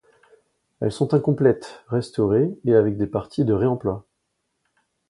[0.79, 4.03] Elles sont incomplètes, restaurée et avec des parties de réemploi.